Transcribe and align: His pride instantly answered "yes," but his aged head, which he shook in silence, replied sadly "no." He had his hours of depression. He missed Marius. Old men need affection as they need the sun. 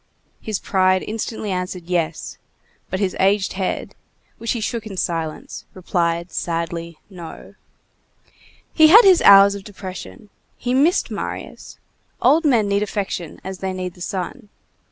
His 0.41 0.57
pride 0.57 1.03
instantly 1.07 1.51
answered 1.51 1.83
"yes," 1.85 2.39
but 2.89 2.99
his 2.99 3.15
aged 3.19 3.53
head, 3.53 3.93
which 4.39 4.53
he 4.53 4.59
shook 4.59 4.87
in 4.87 4.97
silence, 4.97 5.63
replied 5.75 6.31
sadly 6.31 6.97
"no." 7.07 7.53
He 8.73 8.87
had 8.87 9.05
his 9.05 9.21
hours 9.21 9.53
of 9.53 9.63
depression. 9.63 10.31
He 10.57 10.73
missed 10.73 11.11
Marius. 11.11 11.77
Old 12.19 12.45
men 12.45 12.67
need 12.67 12.81
affection 12.81 13.39
as 13.43 13.59
they 13.59 13.73
need 13.73 13.93
the 13.93 14.01
sun. 14.01 14.49